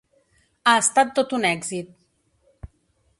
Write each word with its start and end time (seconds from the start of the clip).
Ha 0.69 0.73
estat 0.83 1.11
tot 1.19 1.37
un 1.39 1.45
èxit. 1.51 1.93